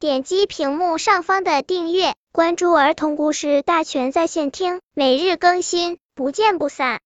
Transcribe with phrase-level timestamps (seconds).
[0.00, 7.00] 点击屏幕上方的订阅，关注儿童故事大全在线听，每日更新，不见不散。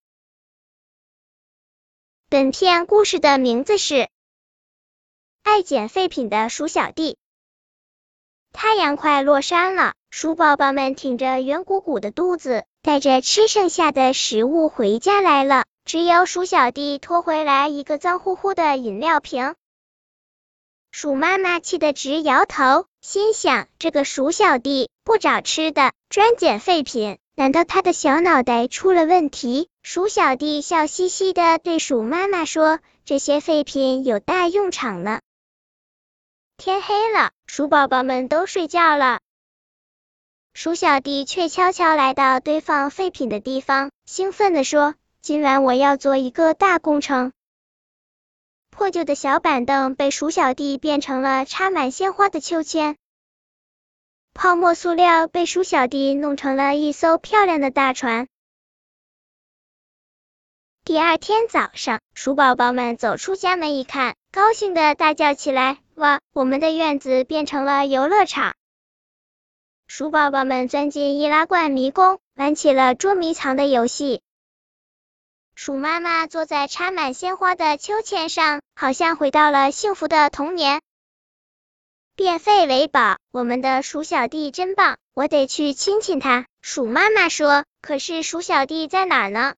[2.28, 3.94] 本片故事的名字是
[5.42, 7.12] 《爱捡废品的鼠小弟》。
[8.52, 15.64] 太阳快落山了，鼠宝宝们挺着圆鼓鼓的肚子，带着吃剩下的食物回家来了。
[15.86, 19.54] 只有鼠小弟拖回来一个脏乎乎的饮料瓶。
[20.92, 29.70] 鼠妈妈气得直摇头，心想：这个鼠小弟不找吃的，专捡废品，难道他的小脑袋出了问题？
[29.82, 35.20] 鼠小弟笑嘻嘻的对鼠妈妈说：“这些废品有大用场呢。”
[36.58, 39.20] 天黑了，鼠宝宝们都睡觉了，
[40.52, 47.32] 鼠小弟却悄悄来到堆放废品的地方，兴奋的说：“今晚我要做一个大工程。”
[48.74, 52.96] 破旧的小板凳被鼠小弟变成了插满鲜花的秋千，
[54.32, 58.28] 泡沫塑料被鼠小弟弄成了一艘漂亮的大船。
[60.84, 68.54] 第二天早上，鼠宝宝们走出家门一看，高兴的大叫起来：“哇，我们的院子变成了游乐场！”
[69.86, 74.22] 鼠宝宝们钻进易拉罐迷宫，玩起了捉迷藏的游戏。
[75.54, 80.80] 鼠妈妈坐在插满鲜花的秋千上，好像回到了幸福的童年。
[82.16, 86.46] 变废为宝，我们的鼠小弟真棒，我得去亲亲他。
[86.62, 89.54] 鼠妈妈说：“可是鼠小弟在哪呢？”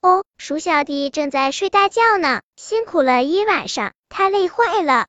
[0.00, 5.06] 哦，鼠小弟正在睡大觉呢，辛苦了一晚上，他累坏了。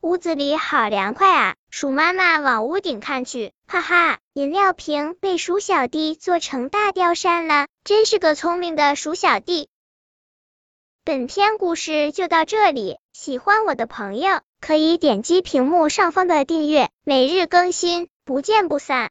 [0.00, 1.54] 屋子里好凉快啊！
[1.70, 9.70] 鼠妈妈往屋顶看去，哈哈，饮料瓶被鼠小弟做成大吊扇了，真是个聪明的鼠小弟。
[11.04, 19.10] 本篇故事就到这里，喜欢我的朋友可以点击屏幕上方的订阅，每日更新，不见不散。